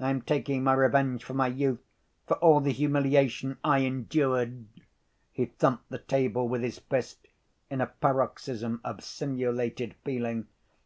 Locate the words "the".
2.62-2.72, 5.90-5.98